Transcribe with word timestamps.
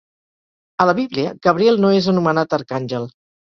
A 0.83 0.87
la 0.91 0.95
Bíblia, 1.01 1.35
Gabriel 1.49 1.79
no 1.87 1.95
és 2.01 2.11
anomenat 2.17 2.61
arcàngel. 2.61 3.11